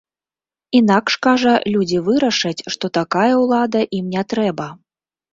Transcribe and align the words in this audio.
Інакш, 0.77 1.17
кажа, 1.25 1.51
людзі 1.73 1.99
вырашаць, 2.07 2.65
што 2.75 2.85
такая 2.99 3.27
ўлада 3.41 3.83
ім 3.99 4.09
не 4.15 4.23
трэба. 4.33 4.67